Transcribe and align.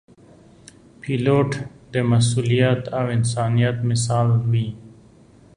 پیلوټ 1.01 1.51
د 1.93 1.95
مسؤلیت 2.11 2.81
او 2.97 3.05
انسانیت 3.17 3.77
مثال 3.91 4.27
وي. 4.51 4.67